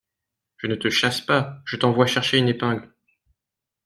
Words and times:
Je 0.57 0.65
ne 0.65 0.73
te 0.73 0.89
chasse 0.89 1.21
pas… 1.21 1.61
je 1.63 1.77
t’envoie 1.77 2.07
chercher 2.07 2.39
une 2.39 2.47
épingle… 2.47 2.91